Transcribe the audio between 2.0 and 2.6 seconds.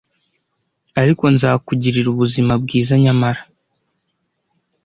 ubuzima